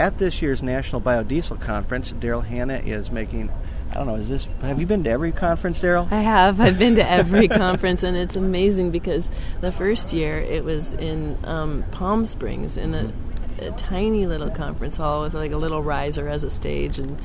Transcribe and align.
at 0.00 0.16
this 0.16 0.40
year's 0.40 0.62
National 0.62 1.00
Biodiesel 1.00 1.60
Conference, 1.60 2.12
Daryl 2.12 2.44
Hannah 2.44 2.78
is 2.78 3.12
making 3.12 3.50
I 3.90 3.94
don't 3.94 4.06
know. 4.06 4.14
Is 4.14 4.28
this? 4.28 4.48
Have 4.62 4.80
you 4.80 4.86
been 4.86 5.02
to 5.02 5.10
every 5.10 5.32
conference, 5.32 5.80
Daryl? 5.80 6.10
I 6.12 6.20
have. 6.20 6.60
I've 6.60 6.78
been 6.78 6.94
to 6.94 7.10
every 7.10 7.48
conference, 7.64 8.04
and 8.04 8.16
it's 8.16 8.36
amazing 8.36 8.92
because 8.92 9.28
the 9.60 9.72
first 9.72 10.12
year 10.12 10.38
it 10.38 10.64
was 10.64 10.92
in 10.92 11.36
um, 11.44 11.84
Palm 11.90 12.24
Springs 12.24 12.76
in 12.76 12.94
a, 12.94 13.12
a, 13.60 13.70
tiny 13.72 14.26
little 14.26 14.50
conference 14.50 14.96
hall 14.96 15.22
with 15.22 15.34
like 15.34 15.52
a 15.52 15.56
little 15.56 15.82
riser 15.82 16.28
as 16.28 16.44
a 16.44 16.50
stage, 16.50 16.98
and 16.98 17.18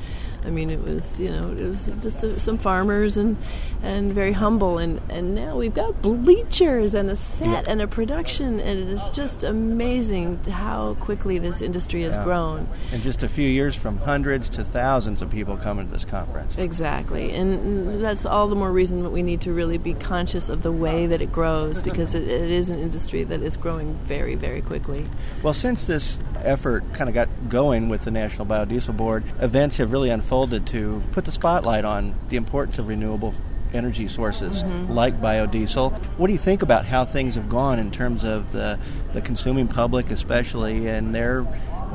I 0.44 0.50
mean, 0.50 0.70
it 0.70 0.82
was 0.82 1.18
you 1.18 1.30
know 1.30 1.50
it 1.50 1.64
was 1.64 1.86
just 2.02 2.22
a, 2.22 2.38
some 2.38 2.56
farmers 2.56 3.16
and 3.16 3.36
and 3.82 4.12
very 4.12 4.32
humble, 4.32 4.78
and 4.78 5.00
and 5.10 5.34
now 5.34 5.56
we've 5.56 5.74
got 5.74 6.00
bleachers 6.02 6.94
and 6.94 7.10
a 7.10 7.16
set 7.16 7.66
and 7.66 7.82
a 7.82 7.88
production, 7.88 8.60
and 8.60 8.78
it 8.78 8.88
is 8.88 9.08
just 9.10 9.42
amazing 9.42 10.42
how 10.44 10.94
quickly 11.00 11.38
this 11.38 11.60
industry 11.60 12.02
has 12.02 12.16
yeah. 12.16 12.24
grown. 12.24 12.68
In 12.92 13.02
just 13.02 13.22
a 13.22 13.28
few 13.28 13.48
years, 13.48 13.74
from 13.74 13.98
hundreds 13.98 14.48
to 14.50 14.64
thousands 14.64 15.20
of 15.20 15.30
people 15.30 15.56
coming 15.56 15.86
to 15.86 15.92
this 15.92 16.04
conference. 16.04 16.56
Exactly, 16.58 17.32
and 17.32 18.02
that's 18.02 18.24
all 18.24 18.46
the 18.46 18.56
more 18.56 18.70
reason 18.70 19.02
that 19.02 19.10
we 19.10 19.22
need 19.22 19.40
to 19.42 19.52
really 19.52 19.78
be 19.78 19.94
conscious 19.94 20.48
of 20.48 20.62
the 20.62 20.72
way 20.72 21.06
that 21.06 21.20
it 21.20 21.32
grows 21.32 21.82
because 21.82 22.14
it, 22.14 22.22
it 22.22 22.50
is 22.50 22.70
an 22.70 22.78
industry 22.78 23.24
that 23.24 23.42
is 23.42 23.56
growing 23.56 23.94
very 23.94 24.36
very 24.36 24.62
quickly. 24.62 25.06
Well, 25.42 25.54
since 25.54 25.86
this 25.86 26.18
effort 26.42 26.84
kind 26.92 27.08
of 27.08 27.14
got 27.14 27.28
going 27.48 27.88
with 27.88 28.04
the 28.04 28.10
National 28.10 28.46
Biodiesel 28.46 28.96
Board, 28.96 29.24
events 29.40 29.78
have 29.78 29.92
really 29.92 30.10
unfolded 30.10 30.66
to 30.68 31.02
put 31.12 31.24
the 31.24 31.32
spotlight 31.32 31.84
on 31.84 32.14
the 32.28 32.36
importance 32.36 32.78
of 32.78 32.88
renewable 32.88 33.34
energy 33.72 34.08
sources 34.08 34.62
mm-hmm. 34.62 34.92
like 34.92 35.20
biodiesel. 35.20 35.92
What 36.16 36.28
do 36.28 36.32
you 36.32 36.38
think 36.38 36.62
about 36.62 36.86
how 36.86 37.04
things 37.04 37.34
have 37.34 37.48
gone 37.48 37.78
in 37.78 37.90
terms 37.90 38.24
of 38.24 38.52
the, 38.52 38.78
the 39.12 39.20
consuming 39.20 39.68
public, 39.68 40.10
especially, 40.10 40.88
and 40.88 41.14
their 41.14 41.46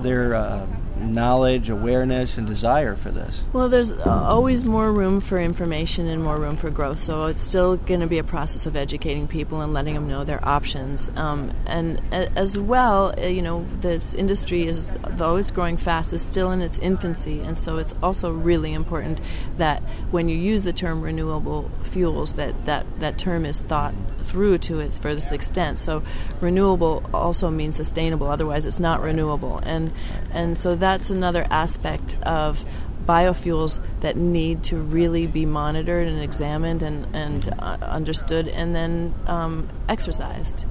their 0.01 0.35
uh, 0.35 0.67
knowledge, 1.01 1.69
awareness, 1.69 2.37
and 2.37 2.47
desire 2.47 2.95
for 2.95 3.11
this? 3.11 3.43
Well, 3.53 3.69
there's 3.69 3.91
always 3.91 4.65
more 4.65 4.91
room 4.91 5.19
for 5.19 5.39
information 5.39 6.07
and 6.07 6.23
more 6.23 6.37
room 6.37 6.55
for 6.55 6.69
growth. 6.69 6.99
So 6.99 7.25
it's 7.25 7.41
still 7.41 7.77
going 7.77 8.01
to 8.01 8.07
be 8.07 8.17
a 8.17 8.23
process 8.23 8.65
of 8.65 8.75
educating 8.75 9.27
people 9.27 9.61
and 9.61 9.73
letting 9.73 9.95
them 9.95 10.07
know 10.07 10.23
their 10.23 10.45
options. 10.47 11.09
Um, 11.15 11.51
and 11.65 12.01
as 12.11 12.57
well, 12.57 13.13
uh, 13.17 13.25
you 13.27 13.41
know, 13.41 13.65
this 13.79 14.13
industry 14.13 14.63
is, 14.63 14.91
though 15.09 15.35
it's 15.37 15.51
growing 15.51 15.77
fast, 15.77 16.13
is 16.13 16.21
still 16.21 16.51
in 16.51 16.61
its 16.61 16.77
infancy. 16.77 17.39
And 17.39 17.57
so 17.57 17.77
it's 17.77 17.93
also 18.01 18.31
really 18.31 18.73
important 18.73 19.19
that 19.57 19.81
when 20.11 20.29
you 20.29 20.37
use 20.37 20.63
the 20.63 20.73
term 20.73 21.01
renewable 21.01 21.69
fuels, 21.83 22.35
that 22.35 22.65
that, 22.65 22.85
that 22.99 23.17
term 23.17 23.45
is 23.45 23.59
thought 23.59 23.93
through 24.21 24.59
to 24.59 24.79
its 24.79 24.97
furthest 24.97 25.31
extent. 25.31 25.79
So 25.79 26.03
renewable 26.39 27.03
also 27.13 27.49
means 27.49 27.75
sustainable. 27.75 28.27
Otherwise, 28.27 28.65
it's 28.65 28.79
not 28.79 29.01
renewable. 29.01 29.59
And 29.63 29.91
and 30.31 30.57
so 30.57 30.75
that's 30.75 31.09
another 31.09 31.45
aspect 31.49 32.17
of 32.23 32.65
biofuels 33.05 33.81
that 34.01 34.15
need 34.15 34.63
to 34.63 34.77
really 34.77 35.27
be 35.27 35.45
monitored 35.45 36.07
and 36.07 36.21
examined 36.23 36.83
and, 36.83 37.07
and 37.15 37.49
uh, 37.59 37.77
understood 37.81 38.47
and 38.47 38.75
then 38.75 39.13
um, 39.27 39.67
exercised. 39.89 40.65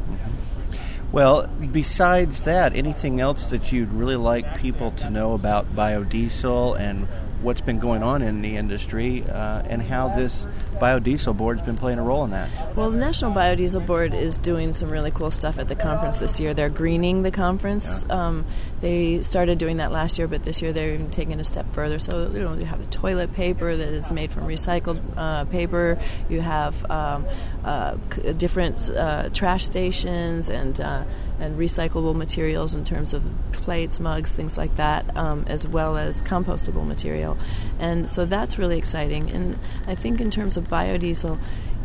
Well, 1.12 1.48
besides 1.72 2.42
that, 2.42 2.76
anything 2.76 3.20
else 3.20 3.46
that 3.46 3.72
you'd 3.72 3.90
really 3.90 4.16
like 4.16 4.58
people 4.60 4.92
to 4.92 5.10
know 5.10 5.32
about 5.34 5.68
biodiesel 5.70 6.78
and 6.78 7.08
what's 7.42 7.60
been 7.60 7.78
going 7.78 8.02
on 8.02 8.22
in 8.22 8.42
the 8.42 8.56
industry 8.56 9.24
uh, 9.28 9.62
and 9.66 9.82
how 9.82 10.08
this 10.08 10.46
biodiesel 10.74 11.36
board 11.36 11.58
has 11.58 11.66
been 11.66 11.76
playing 11.76 11.98
a 11.98 12.02
role 12.02 12.24
in 12.24 12.30
that. 12.30 12.48
Well, 12.76 12.90
the 12.90 12.98
National 12.98 13.32
Biodiesel 13.32 13.86
Board 13.86 14.14
is 14.14 14.36
doing 14.36 14.72
some 14.72 14.90
really 14.90 15.10
cool 15.10 15.30
stuff 15.30 15.58
at 15.58 15.68
the 15.68 15.74
conference 15.74 16.18
this 16.18 16.40
year. 16.40 16.54
They're 16.54 16.68
greening 16.68 17.22
the 17.22 17.30
conference. 17.30 18.04
Yeah. 18.08 18.26
Um, 18.26 18.46
they 18.80 19.22
started 19.22 19.58
doing 19.58 19.78
that 19.78 19.92
last 19.92 20.18
year, 20.18 20.28
but 20.28 20.44
this 20.44 20.62
year 20.62 20.72
they're 20.72 20.94
even 20.94 21.10
taking 21.10 21.32
it 21.32 21.40
a 21.40 21.44
step 21.44 21.72
further. 21.74 21.98
So 21.98 22.30
you 22.32 22.40
know, 22.40 22.54
you 22.54 22.64
have 22.64 22.88
toilet 22.90 23.34
paper 23.34 23.76
that 23.76 23.88
is 23.88 24.10
made 24.10 24.32
from 24.32 24.44
recycled 24.44 25.00
uh, 25.16 25.44
paper. 25.46 25.98
You 26.28 26.40
have 26.40 26.90
um, 26.90 27.26
uh, 27.64 27.96
different 28.36 28.88
uh, 28.90 29.28
trash 29.30 29.64
stations 29.64 30.48
and 30.48 30.80
uh, 30.80 31.04
and 31.40 31.58
recyclable 31.58 32.14
materials 32.14 32.76
in 32.76 32.84
terms 32.84 33.12
of 33.12 33.24
plates, 33.52 33.98
mugs, 33.98 34.32
things 34.32 34.58
like 34.58 34.76
that, 34.76 35.16
um, 35.16 35.44
as 35.48 35.66
well 35.66 35.96
as 35.96 36.22
compostable 36.22 36.86
material. 36.86 37.29
And 37.78 38.08
so 38.08 38.24
that's 38.24 38.58
really 38.58 38.78
exciting. 38.78 39.30
And 39.30 39.58
I 39.86 39.94
think 39.94 40.20
in 40.20 40.30
terms 40.30 40.56
of 40.56 40.68
biodiesel 40.68 41.38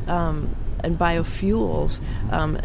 um, 0.08 0.56
and 0.84 0.98
biofuels, 0.98 2.02
um, 2.32 2.60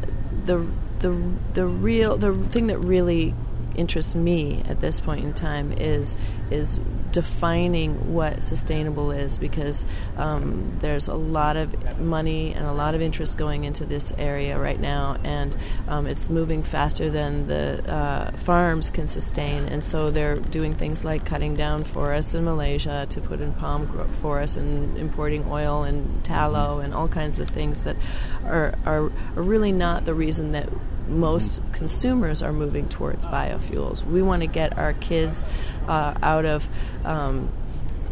the 0.45 0.67
the 1.01 1.11
the 1.55 1.67
real 1.67 2.17
the 2.17 2.33
thing 2.49 2.67
that 2.69 2.79
really 2.79 3.35
interests 3.81 4.15
me 4.15 4.63
at 4.69 4.79
this 4.81 5.01
point 5.01 5.25
in 5.25 5.33
time 5.33 5.73
is 5.73 6.17
is 6.51 6.79
defining 7.13 8.15
what 8.15 8.45
sustainable 8.45 9.11
is 9.11 9.39
because 9.39 9.85
um, 10.17 10.77
there's 10.81 11.09
a 11.09 11.15
lot 11.15 11.57
of 11.57 12.01
money 12.01 12.53
and 12.53 12.67
a 12.67 12.73
lot 12.73 12.95
of 12.95 13.03
interest 13.03 13.37
going 13.37 13.65
into 13.65 13.85
this 13.85 14.13
area 14.19 14.59
right 14.59 14.79
now, 14.79 15.17
and 15.25 15.57
um, 15.89 16.07
it's 16.07 16.29
moving 16.29 16.63
faster 16.63 17.11
than 17.11 17.47
the 17.47 17.83
uh, 17.93 18.31
farms 18.33 18.91
can 18.91 19.09
sustain. 19.09 19.65
And 19.67 19.85
so 19.85 20.11
they're 20.11 20.37
doing 20.37 20.75
things 20.75 21.05
like 21.05 21.25
cutting 21.25 21.57
down 21.57 21.85
forests 21.85 22.35
in 22.35 22.45
Malaysia 22.45 23.07
to 23.11 23.21
put 23.21 23.41
in 23.41 23.53
palm 23.55 23.89
forests 24.12 24.57
and 24.57 24.97
importing 24.97 25.45
oil 25.51 25.83
and 25.83 26.25
tallow 26.25 26.79
and 26.79 26.95
all 26.95 27.09
kinds 27.09 27.39
of 27.39 27.49
things 27.49 27.85
that 27.85 27.97
are, 28.45 28.75
are, 28.85 29.11
are 29.37 29.43
really 29.43 29.73
not 29.73 30.05
the 30.05 30.15
reason 30.15 30.53
that 30.53 30.69
most 31.10 31.60
consumers 31.72 32.43
are 32.43 32.53
moving 32.53 32.88
towards 32.88 33.26
biofuels. 33.26 34.04
We 34.04 34.22
want 34.22 34.43
to 34.43 34.47
get 34.48 34.78
our 34.78 34.93
kids 34.94 35.44
uh, 35.88 36.15
out 36.22 36.44
of 36.44 36.69
um, 37.04 37.50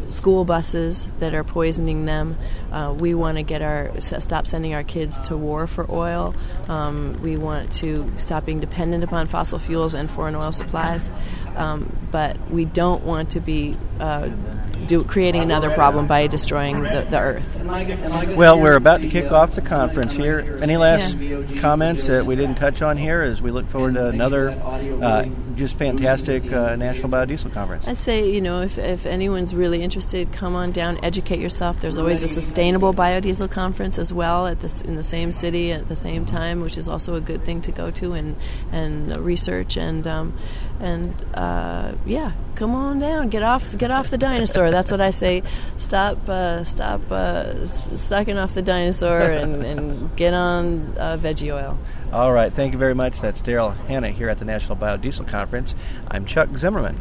school 0.08 0.44
buses 0.44 1.10
that 1.18 1.34
are 1.34 1.44
poisoning 1.44 2.06
them. 2.06 2.36
Uh, 2.72 2.94
we 2.96 3.14
want 3.14 3.36
to 3.36 3.42
get 3.42 3.62
our 3.62 4.00
stop 4.00 4.46
sending 4.46 4.74
our 4.74 4.84
kids 4.84 5.20
to 5.20 5.36
war 5.36 5.66
for 5.66 5.90
oil. 5.90 6.34
Um, 6.68 7.20
we 7.22 7.36
want 7.36 7.72
to 7.74 8.10
stop 8.18 8.44
being 8.46 8.60
dependent 8.60 9.04
upon 9.04 9.26
fossil 9.26 9.58
fuels 9.58 9.94
and 9.94 10.10
foreign 10.10 10.34
oil 10.34 10.52
supplies. 10.52 11.10
Um, 11.56 11.94
but 12.10 12.50
we 12.50 12.64
don't 12.64 13.04
want 13.04 13.30
to 13.30 13.40
be 13.40 13.76
uh, 14.00 14.30
do, 14.86 15.04
creating 15.04 15.42
another 15.42 15.70
problem 15.70 16.06
by 16.06 16.26
destroying 16.26 16.82
the, 16.82 17.06
the, 17.10 17.18
earth. 17.18 17.62
Well, 18.36 18.60
we're 18.60 18.76
about 18.76 19.00
to 19.00 19.08
kick 19.08 19.30
off 19.32 19.52
the 19.52 19.62
conference 19.62 20.14
here. 20.14 20.58
Any 20.62 20.76
last 20.76 21.16
yeah. 21.18 21.42
comments 21.60 22.06
that 22.06 22.24
we 22.24 22.36
didn't 22.36 22.56
touch 22.56 22.82
on 22.82 22.96
here 22.96 23.22
as 23.22 23.42
we 23.42 23.50
look 23.50 23.66
forward 23.66 23.94
to 23.94 24.06
another 24.06 24.50
uh, 24.50 25.24
just 25.54 25.76
fantastic 25.76 26.52
uh, 26.52 26.76
National 26.76 27.10
Biodiesel 27.10 27.52
Conference? 27.52 27.86
I'd 27.86 27.98
say, 27.98 28.30
you 28.30 28.40
know, 28.40 28.62
if, 28.62 28.78
if 28.78 29.06
anyone's 29.06 29.54
really 29.54 29.82
interested, 29.82 30.32
come 30.32 30.54
on 30.54 30.72
down, 30.72 30.98
educate 31.02 31.40
yourself. 31.40 31.80
There's 31.80 31.98
always 31.98 32.22
a 32.22 32.28
sustainable 32.28 32.94
biodiesel 32.94 33.50
conference 33.50 33.98
as 33.98 34.12
well 34.12 34.46
at 34.46 34.60
this, 34.60 34.80
in 34.80 34.96
the 34.96 35.02
same 35.02 35.32
city 35.32 35.72
at 35.72 35.88
the 35.88 35.96
same 35.96 36.24
time, 36.24 36.60
which 36.60 36.76
is 36.76 36.88
also 36.88 37.14
a 37.14 37.20
good 37.20 37.44
thing 37.44 37.60
to 37.62 37.72
go 37.72 37.90
to 37.92 38.12
and, 38.12 38.36
and 38.72 39.16
research 39.16 39.76
and, 39.76 40.06
um, 40.06 40.32
and 40.80 41.14
uh, 41.34 41.92
yeah, 42.06 42.32
come 42.54 42.74
on 42.74 43.00
down, 43.00 43.28
get 43.28 43.42
off, 43.42 43.76
get 43.76 43.90
off 43.90 44.10
the 44.10 44.18
dinosaur. 44.18 44.70
That's 44.70 44.90
what 44.90 45.00
I 45.00 45.10
say. 45.10 45.42
Stop, 45.76 46.28
uh, 46.28 46.64
stop 46.64 47.00
uh, 47.10 47.66
sucking 47.66 48.38
off 48.38 48.54
the 48.54 48.62
dinosaur 48.62 49.20
and, 49.20 49.64
and 49.64 50.16
get 50.16 50.34
on 50.34 50.94
uh, 50.98 51.18
veggie 51.20 51.54
oil. 51.54 51.78
All 52.12 52.32
right, 52.32 52.52
thank 52.52 52.72
you 52.72 52.78
very 52.78 52.94
much. 52.94 53.20
That's 53.20 53.42
Daryl 53.42 53.76
Hannah 53.86 54.10
here 54.10 54.28
at 54.28 54.38
the 54.38 54.44
National 54.44 54.76
Biodiesel 54.76 55.28
Conference. 55.28 55.74
I'm 56.08 56.24
Chuck 56.24 56.56
Zimmerman. 56.56 56.96